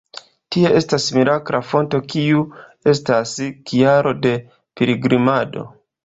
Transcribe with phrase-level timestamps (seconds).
[0.53, 2.39] Tie estas mirakla fonto kiu
[2.93, 3.33] estas
[3.73, 4.31] kialo de
[4.81, 5.67] pilgrimado.